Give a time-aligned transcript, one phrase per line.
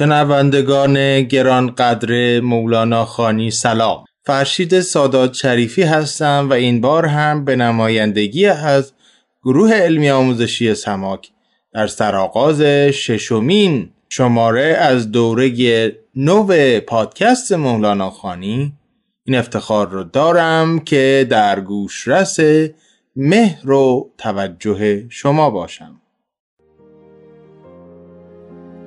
[0.00, 4.04] شنوندگان گرانقدر مولانا خانی سلام.
[4.24, 8.92] فرشید سادات شریفی هستم و این بار هم به نمایندگی از
[9.42, 11.30] گروه علمی آموزشی سماک
[11.72, 16.46] در سرآغاز ششمین شماره از دوره نو
[16.80, 18.72] پادکست مولانا خانی.
[19.24, 22.38] این افتخار رو دارم که در گوشرس
[23.16, 25.99] مهر و توجه شما باشم.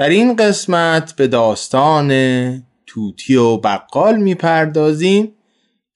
[0.00, 2.10] در این قسمت به داستان
[2.86, 5.32] توتی و بقال می‌پردازیم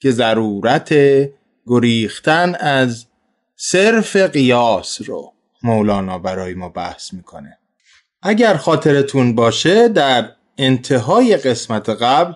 [0.00, 0.94] که ضرورت
[1.66, 3.06] گریختن از
[3.56, 5.32] صرف قیاس رو
[5.62, 7.58] مولانا برای ما بحث می‌کنه.
[8.22, 12.32] اگر خاطرتون باشه در انتهای قسمت قبل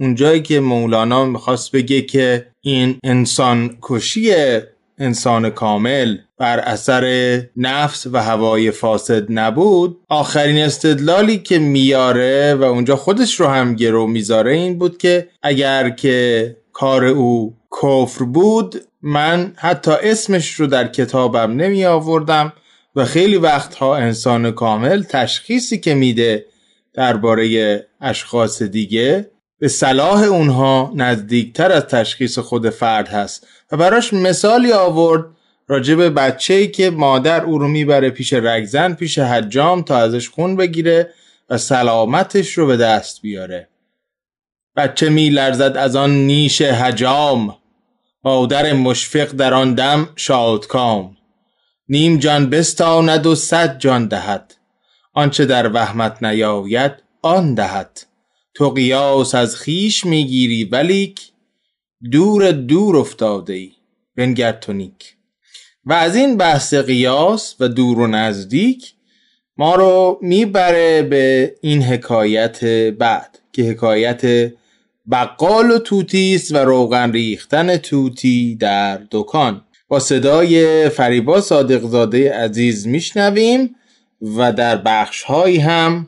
[0.00, 4.32] اونجایی که مولانا می‌خواست بگه که این انسان کشی
[4.98, 12.96] انسان کامل بر اثر نفس و هوای فاسد نبود آخرین استدلالی که میاره و اونجا
[12.96, 19.52] خودش رو هم گرو می‌ذاره این بود که اگر که کار او کفر بود من
[19.56, 22.52] حتی اسمش رو در کتابم نمی آوردم
[22.96, 26.46] و خیلی وقتها انسان کامل تشخیصی که میده
[26.94, 34.72] درباره اشخاص دیگه به صلاح اونها نزدیکتر از تشخیص خود فرد هست و براش مثالی
[34.72, 35.24] آورد
[35.68, 40.28] راجع به بچه ای که مادر او رو می‌بره پیش رگزن پیش حجام تا ازش
[40.28, 41.14] خون بگیره
[41.50, 43.68] و سلامتش رو به دست بیاره.
[44.76, 47.56] بچه می لرزد از آن نیش حجام.
[48.24, 51.16] مادر مشفق در آن دم شادکام.
[51.88, 54.54] نیم جان بستاند و صد جان دهد.
[55.14, 56.92] آنچه در وهمت نیاید
[57.22, 58.07] آن دهد.
[58.58, 61.20] تو قیاس از خیش می‌گیری ولیک
[62.12, 63.72] دور دور افتاده ای
[64.16, 65.14] بنگر تو نیک.
[65.84, 68.92] و از این بحث قیاس و دور و نزدیک
[69.56, 72.64] ما رو می‌بره به این حکایت
[72.98, 74.52] بعد که حکایت
[75.10, 79.64] بقال و توتی است و روغن ریختن توتی در دکان.
[79.88, 83.74] با صدای فریبا صادقزاده عزیز میشنویم
[84.36, 85.24] و در بخش
[85.60, 86.06] هم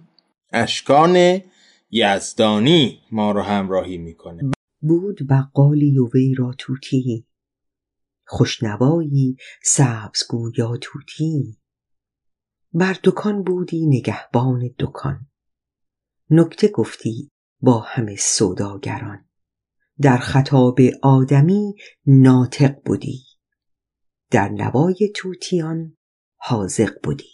[0.53, 1.41] اشکان
[1.91, 4.51] یزدانی ما رو همراهی می‌کنه.
[4.81, 7.27] بود بقالی و وی را توتی.
[8.27, 11.59] خوشنوایی سبزگویا توتی.
[12.73, 15.27] بر دکان بودی نگهبان دکان.
[16.31, 17.29] نکته گفتی
[17.61, 19.25] با همه سوداگران.
[20.01, 21.75] در خطاب آدمی
[22.07, 23.23] ناطق بودی.
[24.31, 25.97] در نوای توتیان
[26.37, 27.31] حاضق بودی.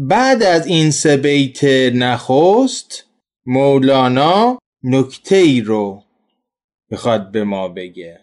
[0.00, 1.64] بعد از این سه بیت
[1.94, 3.07] نخست
[3.50, 6.02] مولانا نکته ای رو
[6.90, 8.20] می‌خواد به ما بگه.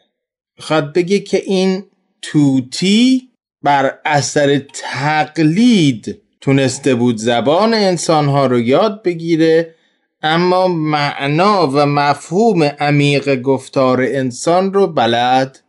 [0.57, 1.83] می‌خواد بگه که این
[2.21, 3.29] توتی
[3.63, 9.75] بر اثر تقلید تونسته بود زبان انسانها رو یاد بگیره
[10.21, 15.59] اما معنا و مفهوم عمیق گفتار انسان رو بلد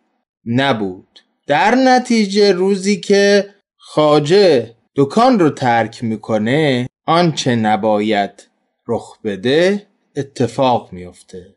[0.47, 1.20] نبود.
[1.47, 8.56] در نتیجه روزی که خاجه دکان رو ترک می‌کنه آنچه نباید
[8.88, 9.87] رخ بده
[10.17, 11.56] اتفاق میفته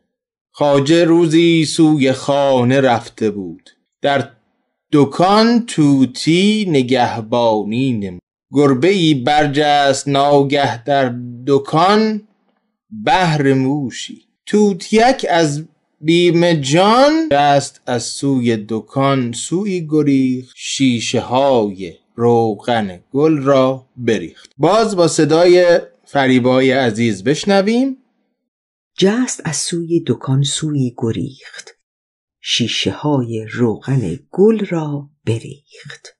[0.52, 3.70] خاجه روزی سوی خانه رفته بود.
[4.02, 4.30] در
[4.92, 8.20] دکان توتی نگهبانی نمود.
[8.52, 11.14] گربه ای برجست ناگه در
[11.46, 12.22] دکان
[13.04, 14.22] بهر موشی.
[14.46, 15.64] توتیک از
[16.00, 24.50] بیم جان دست از سوی دکان سوی گریخ شیشه های روغن گل را بریخت.
[24.58, 25.80] باز با صدای
[26.12, 27.96] فریبای عزیز بشنویم.
[28.98, 31.70] جست از سوی دکان سوی گریخت.
[32.40, 36.16] شیشه های روغن گل را بریخت.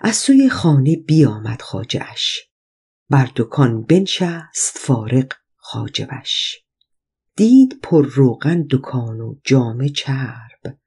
[0.00, 2.48] از سوی خانه بیامد خاجهش
[3.10, 6.56] بر دکان بنشست فارق خاجوش
[7.36, 10.78] دید پر روغن دکان و جامه چرب.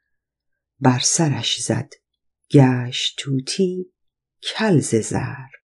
[0.79, 1.93] بر سرش زد
[2.51, 3.85] گشت توتی
[4.43, 5.60] کلز زر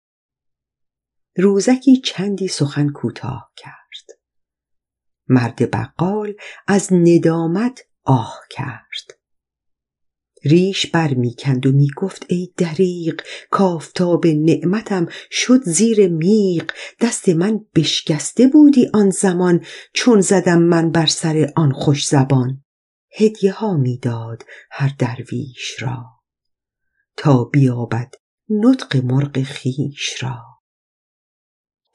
[1.37, 4.19] روزکی چندی سخن کوتاه کرد.
[5.27, 6.33] مرد بقال
[6.67, 9.21] از ندامت آه کرد.
[10.43, 16.71] ریش بر می‌کند و می‌گفت ای دریق کافتاب نعمتم شد زیر میغ.
[17.01, 22.63] دست من بشکسته بودی آن زمان چون زدم من بر سر آن خوش زبان.
[23.17, 26.05] هدیه ها می‌داد هر درویش را
[27.17, 28.13] تا بیابد
[28.49, 30.50] نطق مرغ خیش را.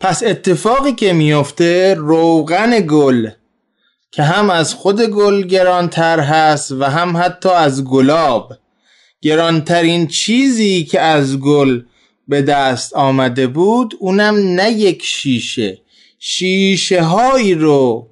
[0.00, 3.28] پس اتفاقی که میفته روغن گل
[4.10, 8.52] که هم از خود گل گرانتر هست و هم حتی از گلاب.
[9.22, 11.82] گرانترین چیزی که از گل
[12.28, 15.78] به دست آمده بود اونم نه یک شیشه.
[16.19, 18.08] شیشه هایی رو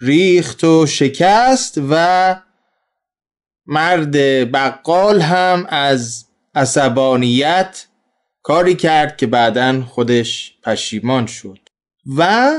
[0.00, 2.36] ریخت و شکست و
[3.66, 4.16] مرد
[4.52, 6.24] بقال هم از
[6.54, 7.86] عصبانیت
[8.42, 11.58] کاری کرد که بعدا خودش پشیمان شد.
[12.16, 12.50] و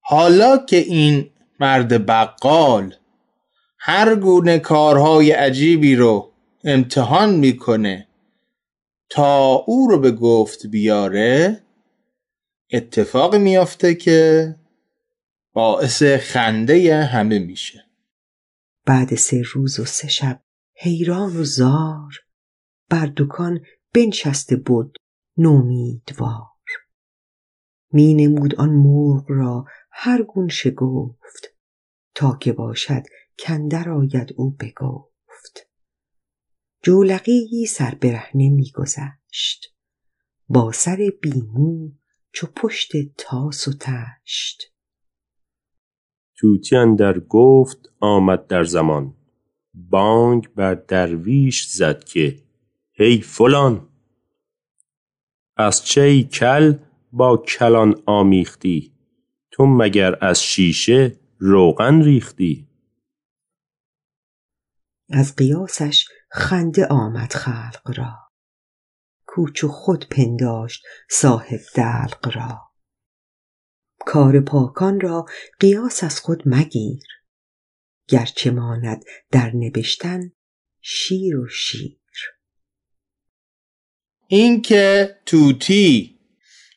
[0.00, 1.30] حالا که این
[1.60, 2.94] مرد بقال
[3.78, 6.32] هر گونه کارهای عجیبی رو
[6.64, 8.08] امتحان می‌کنه
[9.10, 11.62] تا او رو به گفت بیاره
[12.72, 14.54] اتفاق میافته که
[15.52, 17.84] باعث خنده همه میشه.
[18.86, 20.42] بعد سه روز و سه شب
[20.76, 22.12] حیران و زار
[22.90, 23.60] بر دکان
[23.94, 24.96] بنشسته بود.
[25.38, 26.46] نومیدوار.
[27.92, 31.56] می نمود آن مرغ را هر گون شگفت
[32.14, 33.02] تا که باشد
[33.38, 35.68] کندر آید او بگفت.
[36.82, 39.74] جولقی سر برهنه میگذشت.
[40.48, 41.90] با سر بیمو
[42.32, 44.72] چو پشت تاس و تشت
[46.38, 49.14] توتیان در گفت آمد در زمان.
[49.74, 52.42] بانگ بر درویش زد که
[52.92, 53.88] هی فلان!
[55.56, 56.74] از چه کل
[57.12, 58.92] با کلان آمیختی؟
[59.50, 62.68] تو مگر از شیشه روغن ریختی؟
[65.10, 68.14] از قیاسش خنده آمد خلق را.
[69.26, 72.60] کوچ و خود پنداشت صاحب دلق را.
[73.98, 75.26] کار پاکان را
[75.60, 77.02] قیاس از خود مگیر.
[78.08, 80.32] گرچه ماند در نبشتن
[80.80, 81.98] شیر و شیر.
[84.28, 86.14] اینکه توتی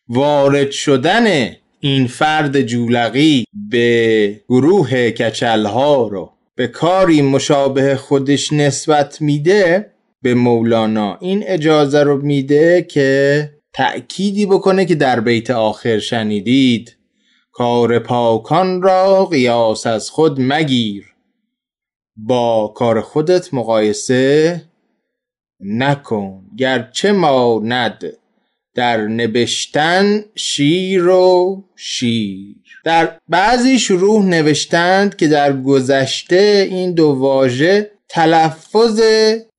[0.10, 9.94] وارد شدن این فرد جولقی به گروه کچلها رو به کاری مشابه خودش نسبت میده
[10.22, 16.98] به مولانا این اجازه رو میده که تأکیدی بکنه که در بیت آخر شنیدید
[17.52, 21.06] کار پاکان را قیاس از خود مگیر
[22.16, 24.62] با کار خودت مقایسه
[25.60, 28.04] نکن گرچه ماند
[28.76, 32.56] در نوشتن شیر و شیر.
[32.84, 39.02] در بعضی شروع نوشتند که در گذشته این دو واژه تلفظ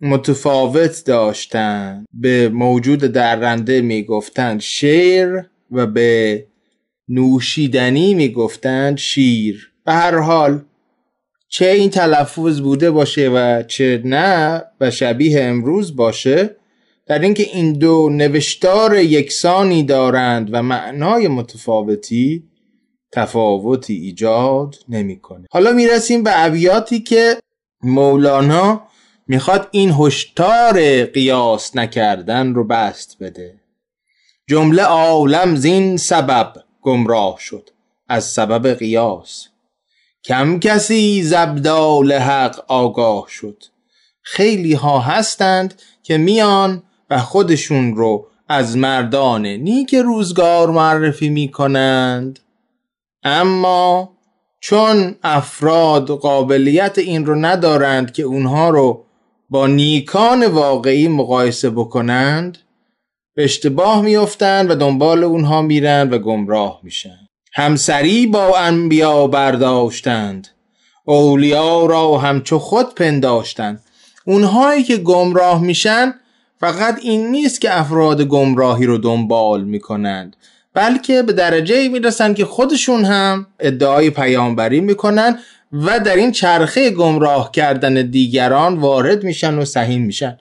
[0.00, 2.06] متفاوت داشتند.
[2.13, 5.29] به موجود درنده می‌گفتند شیر
[5.70, 6.46] و به
[7.08, 9.72] نوشیدنی می‌گفتند شیر.
[9.84, 10.65] به هر حال
[11.52, 16.56] چه این تلفظ بوده باشه و چه نه و شبیه امروز باشه
[17.06, 22.44] در اینکه این دو نوشتار یکسانی دارند و معنای متفاوتی
[23.12, 25.46] تفاوتی ایجاد نمی‌کنه.
[25.50, 27.36] حالا می‌رسیم به ابیاتی که
[27.82, 28.82] مولانا
[29.26, 33.54] می‌خواد این هشدار قیاس نکردن رو بست بده.
[34.48, 36.52] جمله عالم زین سبب
[36.82, 37.70] گمراه شد.
[38.08, 39.48] از سبب قیاس.
[40.24, 43.65] کم کسی زبدال حق آگاه شد.
[44.22, 52.39] خیلی ها هستند که میان و خودشون رو از مردان نیک روزگار معرفی می کنند
[53.22, 54.17] اما
[54.60, 59.05] چون افراد قابلیت این رو ندارند که اونها رو
[59.50, 62.58] با نیکان واقعی مقایسه بکنند
[63.34, 67.30] به اشتباه میافتند و دنبال اونها میرند و گمراه میشن.
[67.52, 70.48] همسری با انبیا برداشتند.
[71.04, 73.82] اولیا را همچو خود پنداشتند.
[74.24, 76.14] اونهایی که گمراه میشن
[76.60, 80.36] فقط این نیست که افراد گمراهی رو دنبال می‌کنند
[80.74, 85.38] بلکه به درجه می‌رسن که خودشون هم ادعای پیامبری می‌کنن
[85.72, 90.38] و در این چرخه گمراه کردن دیگران وارد میشن و سهیم میشن.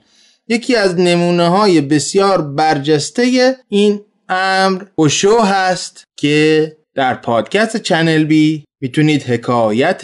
[0.48, 8.64] یکی از نمونه های بسیار برجسته این امر اوشو هست که در پادکست چنل بی
[8.80, 10.02] می‌تونید حکایت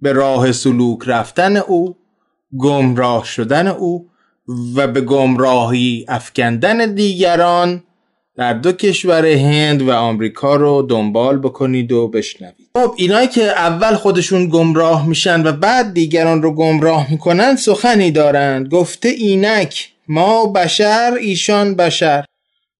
[0.00, 1.96] به راه سلوک رفتن او
[2.58, 4.08] گمراه شدن او
[4.76, 7.82] و به گمراهی افکندن دیگران
[8.36, 12.68] در دو کشور هند و آمریکا رو دنبال بکنید و بشنوید.
[12.74, 18.68] خب اینایی که اول خودشون گمراه میشن و بعد دیگران رو گمراه می‌کنن سخنی دارند.
[18.68, 22.24] گفته اینک ما بشر ایشان بشر.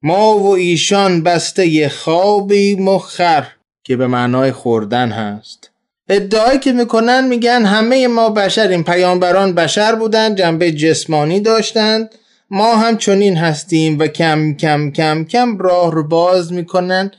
[0.03, 3.47] ما و ایشان بسته خوابی مخر
[3.85, 5.71] که به معنای خوردن هست.
[6.09, 12.15] ادعایی که می‌کنن میگن همه ما بشریم پیامبران بشر بودن جنبه جسمانی داشتند.
[12.51, 17.11] ما هم چنین هستیم و کم کم کم کم راه رو باز می‌کنن.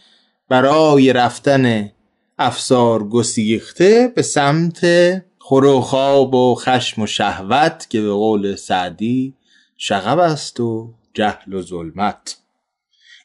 [0.50, 1.92] برای رفتن
[2.40, 4.82] افسار گسیخته به سمت
[5.40, 9.34] خور و خواب و خشم و شهوت که به قول سعدی
[9.78, 12.40] شغب است و جهل و ظلمت.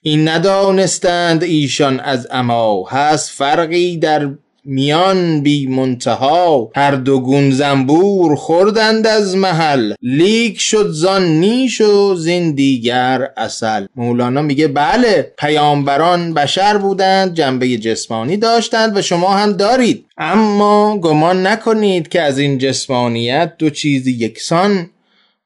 [0.02, 4.28] این ندانستند ایشان از اما هست فرقی در
[4.66, 6.70] میان بی منتها.
[6.76, 13.86] هر دو گون زنبور خوردند از محل لیک شد زان نیش و زین دیگر اصل
[13.96, 20.06] مولانا میگه بله پیامبران بشر بودند جنبه جسمانی داشتند و شما هم دارید.
[20.18, 24.90] اما گمان نکنید که از این جسمانیت دو چیزی یکسان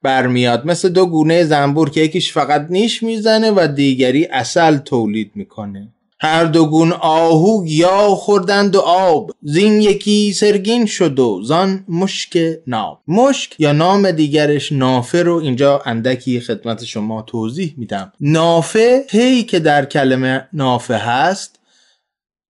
[0.03, 0.67] برمیاد.
[0.67, 5.89] مثل دو گونه زنبور که یکیش فقط نیش می‌زنه و دیگری اصل تولید می‌کنه.
[6.23, 9.31] هر دو گون آهو یا خوردند و آب.
[9.43, 13.01] زین یکی سرگین شد و زان مشک ناب.
[13.09, 18.13] مشک یا نام دیگرش نافه رو اینجا اندکی خدمت شما توضیح میدم.
[18.21, 21.59] نافه هی که در کلمه نافه هست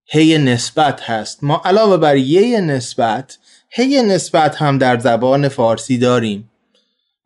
[0.06, 1.44] هی نسبت هست.
[1.44, 3.38] ما علاوه بر یه نسبت
[3.70, 6.49] هی نسبت هم در زبان فارسی داریم.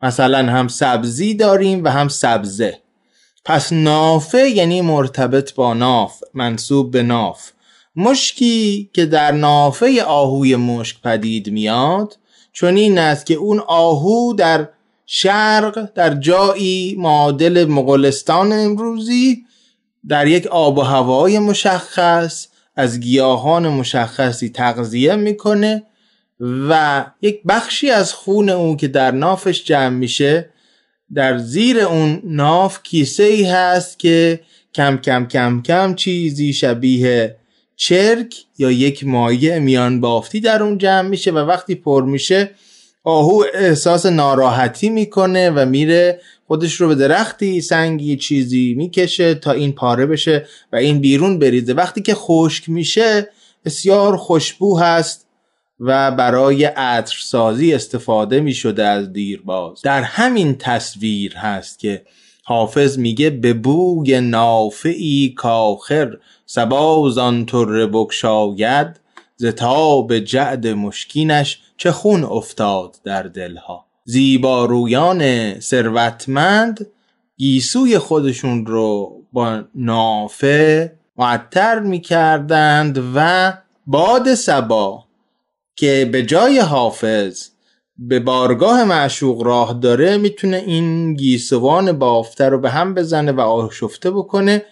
[0.01, 2.79] مثلا هم سبزی داریم و هم سبزه.
[3.45, 7.51] پس نافه یعنی مرتبط با ناف منصوب به ناف.
[7.95, 12.17] مشکی که در نافه آهوی مشک پدید میاد
[12.51, 14.69] چون این است که اون آهو در
[15.05, 19.45] شرق در جایی معادل مغولستان امروزی
[20.07, 25.83] در یک آب و هوای مشخص از گیاهان مشخصی تغذیه می‌کنه
[26.39, 30.49] و یک بخشی از خون اون که در نافش جمع میشه
[31.13, 34.39] در زیر اون ناف کیسه ای هست که
[34.73, 37.35] کم کم کم کم چیزی شبیه
[37.75, 42.51] چرک یا یک مایع میان بافتی در اون جمع میشه و وقتی پر میشه
[43.03, 49.71] آهو احساس ناراحتی می‌کنه و میره خودش رو به درختی سنگی چیزی می‌کشه تا این
[49.71, 51.73] پاره بشه و این بیرون بریزه.
[51.73, 53.29] وقتی که خشک میشه
[53.65, 55.24] بسیار خوشبو هست
[55.79, 59.81] و برای عطرسازی استفاده می شده از دیرباز.
[59.81, 62.05] در همین تصویر هست که
[62.43, 68.87] حافظ میگه به بوی نافعی کاخر سباز آن تر بکشاید
[69.35, 73.85] ز تاب جعد مشکینش چه خون افتاد در دلها.
[74.03, 76.87] زیبارویان ثروتمند
[77.37, 83.53] گیسوی خودشون رو با نافه معطر می‌کردند و
[83.87, 85.04] باد سبا
[85.75, 87.49] که به جای حافظ
[87.97, 94.11] به بارگاه معشوق راه داره می‌تونه این گیسوان بافته رو به هم بزنه و آشفته
[94.11, 94.65] بکنه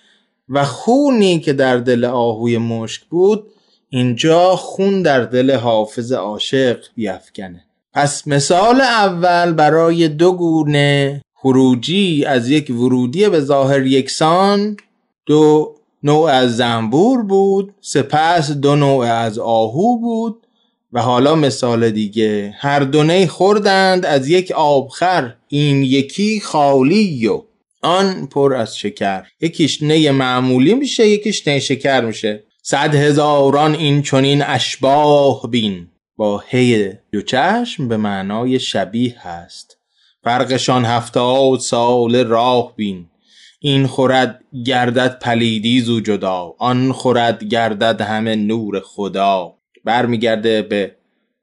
[0.50, 3.48] و خونی که در دل آهوی مشک بود
[3.90, 12.50] اینجا خون در دل حافظ عاشق بیافکنه پس مثال اول برای دو گونه خروجی از
[12.50, 14.78] یک ورودی به ظاهر یکسان
[15.26, 20.43] دو نوع از زنبور بود سپس دو نوع از آهو بود
[20.94, 27.42] و حالا مثال دیگه هر دونه خوردند از یک آبخر این یکی خالی و
[27.82, 29.24] آن پر از شکر.
[29.42, 32.44] یکیش نی معمولی میشه یکیش نی شکر میشه.
[32.62, 35.88] صد هزاران این چنین اشباه بین.
[36.18, 39.78] با هی دو چشم به معنای شبیه هست.
[40.24, 43.06] فرقشان هفتاد سال راه بین.
[43.60, 49.56] این خورد گردد پلیدی زو جدا آن خورد گردد همه نور خدا.
[49.84, 50.96] برمیگرده به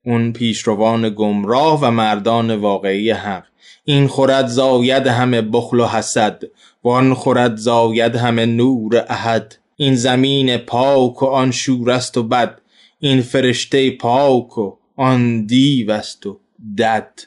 [0.05, 3.45] اون پیشروان گمراه و مردان واقعی حق.
[3.85, 6.43] این خورد زاید همه بخل و حسد
[6.85, 9.57] وان خورد زاید همه نور احد.
[9.77, 12.61] این زمین پاک و آن شور است و بد.
[12.99, 16.41] این فرشته پاک و آن دیو است و
[16.79, 17.21] دد.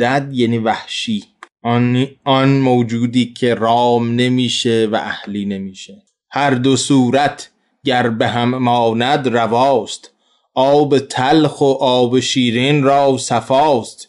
[0.00, 1.24] دد یعنی وحشی.
[1.62, 6.02] آن, آن موجودی که رام نمیشه و اهلی نمیشه.
[6.30, 7.50] هر دو صورت
[7.84, 10.10] گر به هم ماند رواست.
[10.54, 14.08] آب تلخ و آب شیرین را صفاست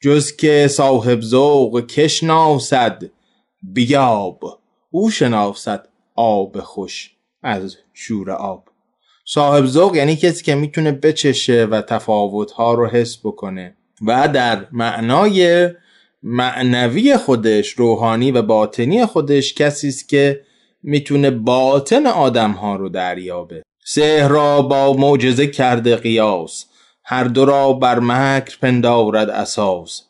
[0.00, 3.02] جز که صاحب ذوق کش ناسد.
[3.62, 4.58] بیاب
[4.90, 7.10] او شناسد آب خوش
[7.42, 8.64] از شور آب.
[9.24, 13.76] صاحب ذوق یعنی کسی که می‌تونه بچشه و تفاوتها رو حس بکنه.
[14.06, 15.68] و در معنای
[16.22, 20.40] معنوی خودش روحانی و باطنی خودش کسی است که
[20.82, 23.62] می‌تونه باطن آدم ها رو دریابه.
[23.84, 26.66] سحر را با معجزه کرده قیاس
[27.04, 30.02] هر دو را بر مکر پندارد اساس.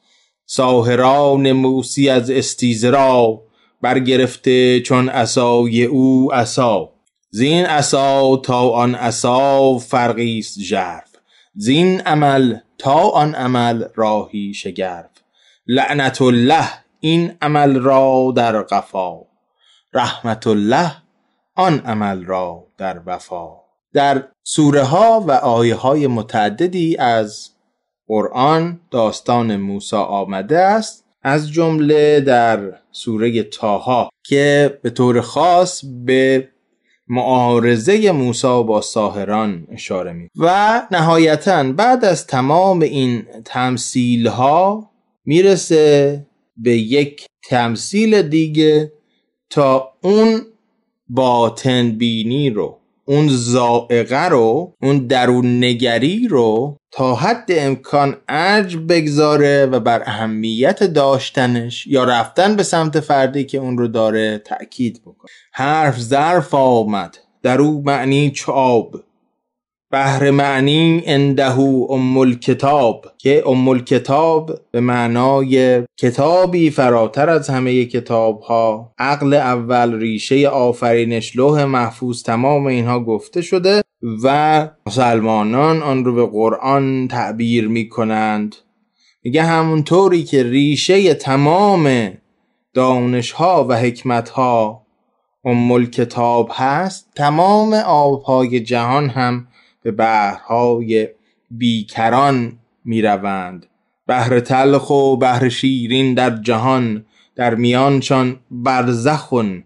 [0.47, 3.43] ساهران موسی از استیزه را
[3.83, 6.89] برگرفته چون عصای او عصا.
[7.31, 11.09] زین عصا تا آن عصا فرقی است ژرف.
[11.55, 15.11] زین عمل تا آن عمل راهی شگرف.
[15.67, 16.69] لعنت الله
[17.01, 19.21] این عمل را در قفا.
[19.95, 20.93] رحمت الله
[21.55, 23.62] آن عمل را در وفا.
[23.93, 27.51] در سوره ها و آیه های متعددی از
[28.07, 36.49] قرآن داستان موسی آمده است از جمله در سوره تاها که به طور خاص به
[37.09, 44.91] معارضه موسی با ساهران اشاره می و نهایتا بعد از تمام این تمثیل ها
[45.25, 48.93] می‌رسه به یک تمثیل دیگه
[49.51, 50.41] تا اون
[51.09, 52.82] باطن بینی رو.
[53.05, 60.83] اون زائقه رو اون درون نگری رو تا حد امکان ارج بگذاره و بر اهمیت
[60.83, 65.31] داشتنش یا رفتن به سمت فردی که اون رو داره تأکید بکنه.
[65.53, 67.19] حرف ظرف آمد.
[67.43, 68.95] در او معنی چاب.
[69.93, 78.41] بهر معنی اندهو ام الکتاب که ام الکتاب به معنای کتابی فراتر از همه کتاب
[78.41, 83.83] ها عقل اول ریشه آفرینش لوح محفوظ تمام اینها گفته شده
[84.23, 88.57] و مسلمانان آن رو به قرآن تعبیر می کنند
[89.25, 92.13] میگه همونطوری که ریشه تمام
[92.75, 94.87] دانش ها و حکمت ها
[95.45, 99.47] ام کتاب هست تمام آبهای جهان هم
[99.83, 101.09] به بحرهای
[101.51, 103.67] بیکران می روند
[104.07, 107.05] بحر تلخ و بحر شیرین در جهان
[107.37, 109.65] در میانشان برزخون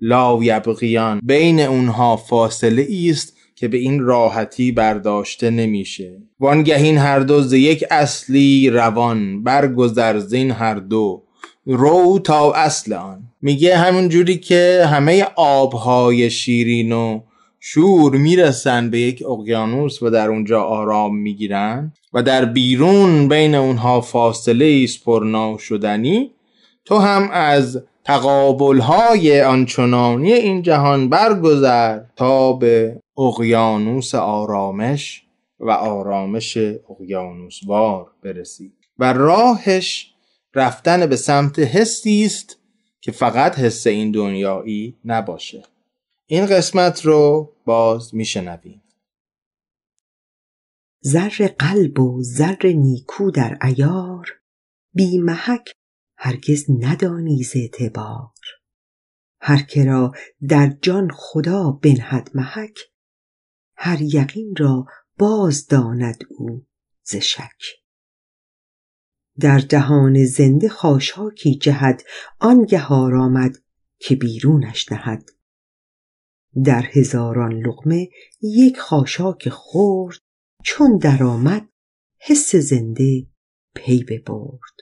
[0.00, 6.16] لا یبغیان بین اونها فاصله است که به این راحتی برداشته نمیشه.
[6.40, 11.22] وانگهین هر دو ز یک اصلی روان برگذر زین هر دو.
[11.66, 13.22] رو تا اصل آن.
[13.42, 17.20] میگه همون جوری که همه آبهای شیرین و
[17.60, 24.00] شور می‌رسن به یک اقیانوس و در اونجا آرام می‌گیرن و در بیرون بین اونها
[24.00, 26.30] فاصله است پرنا شدنی
[26.84, 35.22] تو هم از تقابل های آنچنانی این جهان برگذر تا به اقیانوس آرامش
[35.60, 36.58] و آرامش
[36.90, 38.72] اقیانوسوار برسی.
[38.98, 40.14] و راهش
[40.54, 42.56] رفتن به سمت حسی است
[43.00, 45.62] که فقط حس این دنیایی نباشه.
[46.30, 48.82] این قسمت رو باز میشنویم.
[51.00, 54.26] زر قلب و زر نیکو در ایار
[54.94, 55.72] بی محک
[56.16, 58.32] هرگز ندانی ز اعتبار.
[59.40, 60.12] هر که را
[60.48, 62.78] در جان خدا بنهد محک
[63.76, 64.86] هر یقین را
[65.18, 66.66] باز داند او
[67.02, 67.62] ز شک.
[69.40, 72.02] در دهان زنده خاشاکی جهد
[72.38, 73.56] آنگه آمد
[73.98, 75.37] که بیرونش نهد
[76.64, 78.08] در هزاران لقمه
[78.42, 80.18] یک خاشاک خورد
[80.64, 81.68] چون درآمد
[82.20, 83.26] حس زنده
[83.74, 84.78] پی ببرد.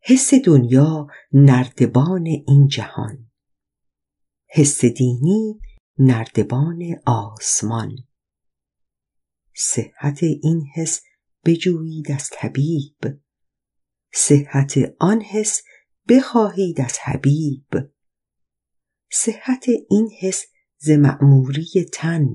[0.00, 3.30] حس دنیا نردبان این جهان.
[4.46, 5.60] حس دینی
[5.98, 7.96] نردبان آسمان.
[9.54, 11.02] صحت این حس
[11.44, 12.98] بجویید از طبیب.
[14.12, 15.62] صحت آن حس
[16.08, 17.91] بخواهید از حبیب.
[19.14, 20.46] صحت این حس
[20.78, 22.34] ز معموری تن.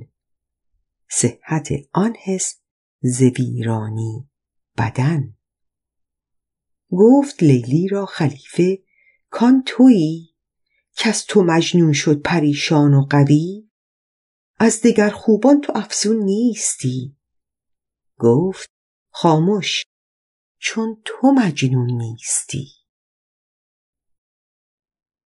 [1.09, 2.59] صحت آن حس
[3.01, 4.29] ز ویرانی
[4.77, 5.37] بدن.
[6.91, 8.83] گفت لیلی را خلیفه
[9.29, 10.35] کان تویی؟
[10.95, 13.69] کس تو مجنون شد پریشان و قوی؟
[14.59, 17.17] از دگر خوبان تو افزون نیستی؟
[18.17, 18.69] گفت
[19.09, 19.83] خاموش
[20.57, 22.76] چون تو مجنون نیستی.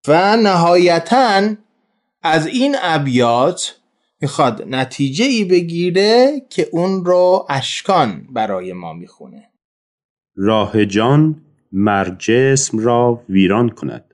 [0.08, 1.56] و نهایتا
[2.22, 3.80] از این ابیات
[4.22, 9.50] می‌خواد نتیجه ای بگیره که اون رو اشکان برای ما می‌خونه.
[10.36, 14.14] راه جان مر جسم را ویران کند.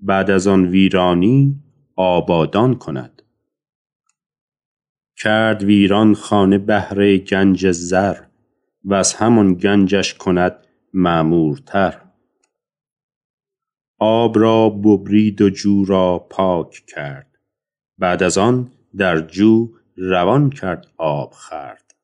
[0.00, 1.56] بعد از آن ویرانی
[1.96, 3.22] آبادان کند.
[5.16, 8.16] کرد ویران خانه بهره گنج زر
[8.84, 12.00] و از همان گنجش کند معمورتر.
[14.04, 17.38] آب را ببرید و جو را پاک کرد.
[17.98, 21.94] بعد از آن در جو روان کرد آب خرد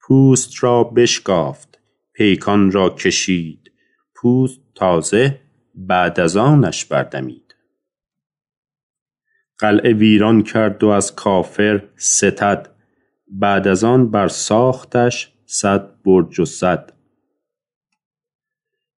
[0.00, 1.78] پوست را بشکافت
[2.12, 3.72] پیکان را کشید.
[4.14, 5.40] پوست تازه
[5.74, 7.54] بعد از آنش بردمید.
[9.58, 12.70] قلعه ویران کرد و از کافر ستد.
[13.28, 16.93] بعد از آن بر ساختش صد برج و صد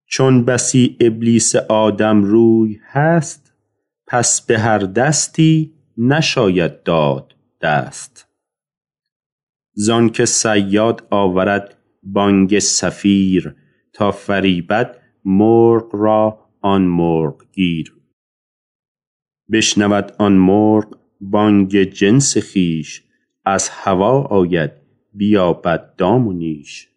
[0.06, 3.52] چون بسی ابلیس آدم روی هست
[4.06, 8.28] پس به هر دستی نشاید داد دست.
[9.72, 13.54] زان که صیاد آورد بانگ سفیر
[13.92, 17.96] تا فریبد مرغ را آن مرغ گیر.
[19.52, 23.04] بشنود آن مرغ بانگ جنس خویش
[23.44, 24.72] از هوا آید
[25.14, 26.88] بیابد دام و نیش.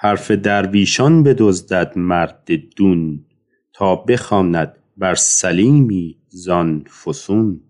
[0.00, 3.24] حرف درویشان بدزدد مرد دون
[3.72, 7.60] تا بخواند بر سلیمی زان فسون.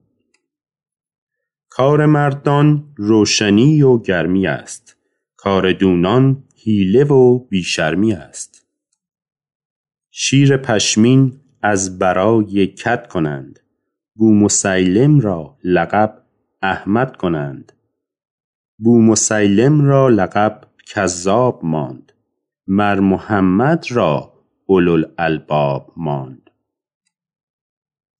[1.68, 4.96] کار مردان روشنی و گرمی است
[5.36, 8.66] کار دونان حیله و بی شرمی است.
[10.10, 13.60] شیر پشمین از برای کد کنند
[14.14, 16.22] بومسیلم را لقب
[16.62, 17.72] احمد کنند.
[18.78, 22.07] بومسیلم را لقب کذاب ماند.
[22.70, 24.32] مر محمد را
[24.66, 26.50] اولوالالباب ماند.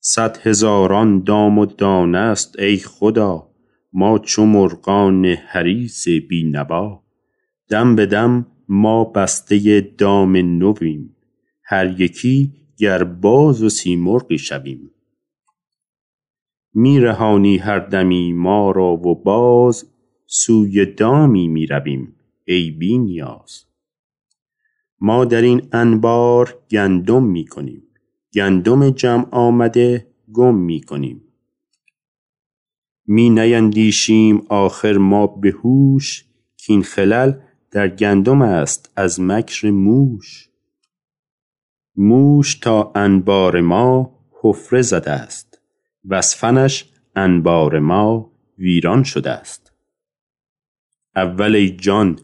[0.01, 3.51] صد هزاران دام و دانه است ای خدا
[3.93, 7.03] ما چو مرغان حریص بی نوا
[7.69, 11.17] دم به دم ما بسته دام نویم
[11.65, 14.91] هر یکی گر باز و سیمرغی شویم.
[16.75, 19.91] می رهانی هر دمی ما را و باز
[20.27, 23.68] سوی دامی می رویم ای بی نیاز.
[25.01, 27.83] ما در این انبار گندم می کنیم
[28.35, 31.25] گندم جمع آمده گم می کنیم
[33.07, 36.25] می نیندیشیم آخر ما به هوش
[36.67, 37.33] کاین خلل
[37.71, 40.49] در گندم است از مکر موش.
[41.97, 45.61] موش تا انبار ما حفره زده است.
[46.05, 49.73] وز فنش انبار ما ویران شده است.
[51.17, 52.19] اول جان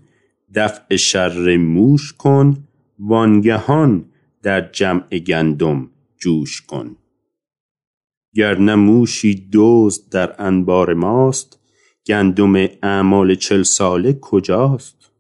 [0.55, 2.65] دفع شر موش کن
[2.99, 4.05] وانگهان
[4.43, 6.97] در جمع گندم جوش کن.
[8.35, 11.61] گر موشی دزد در انبار ماست
[12.07, 15.11] گندم اعمال چل ساله کجاست؟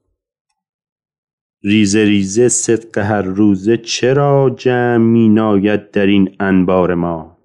[1.63, 7.39] ریزه ریزه صدق هر روزه چرا جمع می ناید در این انبار ما؟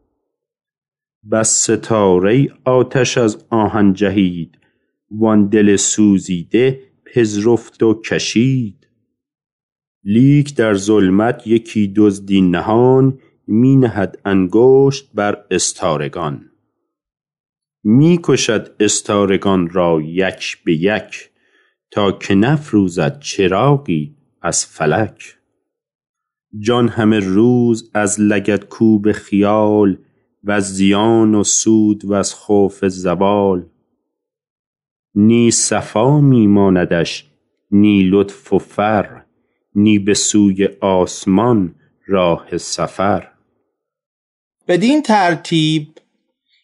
[1.31, 4.57] بس ستاره آتش از آهن جهید
[5.11, 8.87] وان دل سوزیده پذرفت و کشید.
[10.03, 16.51] لیک در ظلمت یکی دزدی نهان می نهد انگشت بر استارگان.
[17.83, 21.29] می کشد استارگان را یک به یک
[21.91, 25.37] تا که نفروزد چراغی از فلک.
[26.59, 29.97] جان همه روز از لگدکوب خیال
[30.43, 33.65] وز زیان و سود وز خوف زوال.
[35.15, 37.25] نی صفا می ماندش
[37.71, 39.21] نی لطف و فر
[39.75, 41.75] نی به سوی آسمان
[42.07, 43.27] راه سفر.
[44.67, 45.87] بدین ترتیب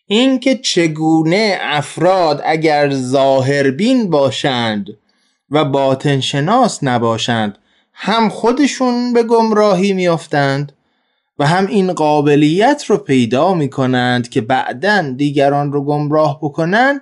[0.08, 4.88] اینکه چگونه افراد اگر ظاهربین باشند
[5.50, 7.58] و باطن شناس نباشند
[7.94, 10.72] هم خودشون به گمراهی میافتند
[11.40, 17.02] و هم این قابلیت رو پیدا می کنند که بعدا دیگران رو گمراه بکنند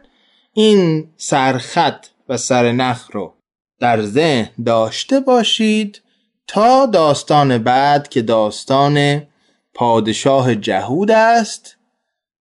[0.55, 3.33] این سرخط و سرنخ رو
[3.79, 6.01] در ذهن داشته باشید
[6.47, 9.21] تا داستان بعد که داستان
[9.73, 11.77] پادشاه جهود است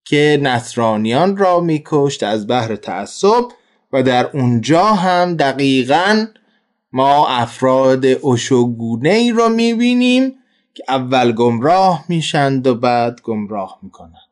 [0.05, 3.45] که نصرانیان را میکشت از بحر تعصب
[3.93, 6.27] و در اونجا هم دقیقا
[6.93, 10.35] ما افراد اشوگونه ای رو می‌بینیم
[10.75, 14.32] که اول گمراه میشند و بعد گمراه می‌کنند.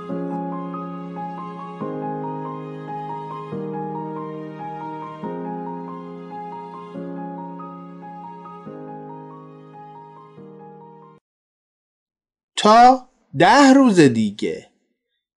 [12.61, 14.67] تا ده روز دیگه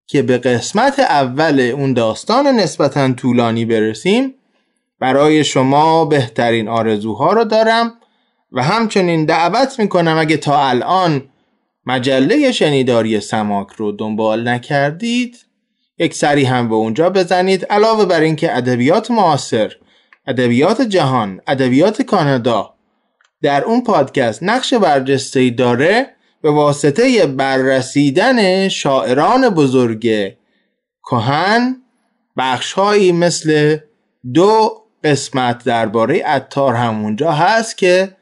[0.06, 4.34] که به قسمت اول اون داستان نسبتا طولانی برسیم
[5.00, 7.92] برای شما بهترین آرزوها رو دارم
[8.52, 11.22] و همچنین دعوت می‌کنم اگه تا الان
[11.86, 15.46] مجله شنیداری سماک رو دنبال نکردید
[15.98, 17.64] یک سری هم به اونجا بزنید.
[17.64, 19.72] علاوه بر اینکه ادبیات معاصر
[20.26, 22.74] ادبیات جهان ادبیات کانادا
[23.42, 30.34] در اون پادکست نقش برجسته داره به واسطه بررسیدن شاعران بزرگ
[31.10, 31.76] کهن
[32.36, 33.78] بخشهایی مثل
[34.34, 38.16] دو قسمت درباره اتار همونجا هست که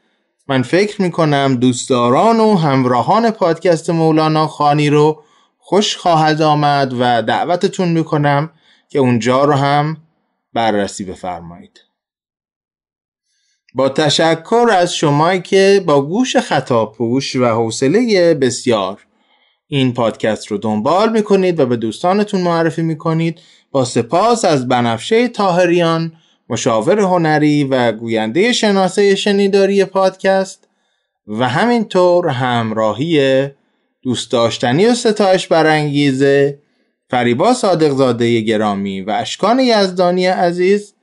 [0.47, 5.23] من فکر می‌کنم دوستداران و همراهان پادکست مولانا خانی رو
[5.57, 8.51] خوش خواهد آمد و دعوتتون می‌کنم
[8.89, 9.97] که اونجا رو هم
[10.53, 11.82] بررسی بفرمایید.
[13.75, 19.05] با تشکر از شمایی که با گوش خطاپوش و حوصله بسیار
[19.67, 23.39] این پادکست رو دنبال می‌کنید و به دوستانتون معرفی می‌کنید.
[23.71, 26.13] با سپاس از بنفشه تاهریان
[26.49, 30.67] مشاور هنری و گوینده شناسه شنیداری پادکست
[31.27, 33.47] و همینطور همراهی
[34.01, 36.59] دوست داشتنی و ستایش برانگیزه
[37.09, 40.93] فریبا صادقزاده گرامی و اشکان یزدانی عزیز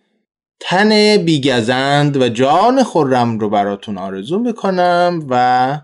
[0.61, 5.81] تن بیگزند و جان خورم رو براتون آرزو می‌کنم و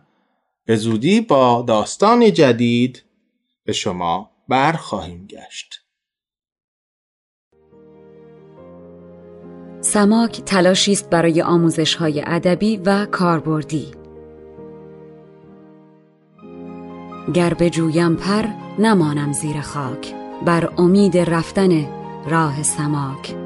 [0.64, 3.02] به زودی با داستان جدید
[3.64, 5.80] به شما برخواهیم گشت.
[9.80, 13.86] سماک تلاشی است برای آموزش های ادبی و کاربردی.
[17.34, 18.44] گر جویم پر
[18.78, 20.14] نمانم زیر خاک.
[20.46, 21.88] بر امید رفتن
[22.28, 23.45] راه سماک.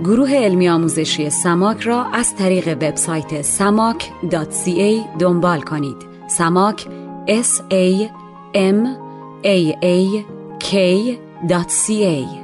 [0.00, 5.96] گروه علمی آموزشی سماک را از طریق وبسایت samak.ca دنبال کنید.
[6.28, 6.86] سماک
[7.28, 8.08] s a
[8.54, 8.86] m
[9.44, 10.24] a a
[10.58, 12.41] k.ca